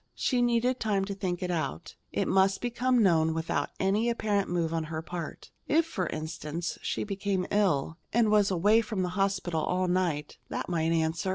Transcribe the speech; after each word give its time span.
She 0.15 0.41
needed 0.41 0.79
time 0.79 1.05
to 1.05 1.13
think 1.13 1.43
it 1.43 1.51
out. 1.51 1.95
It 2.11 2.27
must 2.27 2.59
become 2.59 3.03
known 3.03 3.35
without 3.35 3.69
any 3.79 4.09
apparent 4.09 4.49
move 4.49 4.73
on 4.73 4.85
her 4.85 5.03
part. 5.03 5.51
If, 5.67 5.85
for 5.85 6.07
instance, 6.07 6.79
she 6.81 7.03
became 7.03 7.45
ill, 7.51 7.99
and 8.11 8.31
was 8.31 8.49
away 8.49 8.81
from 8.81 9.03
the 9.03 9.09
hospital 9.09 9.61
all 9.61 9.87
night, 9.87 10.39
that 10.49 10.67
might 10.69 10.91
answer. 10.91 11.29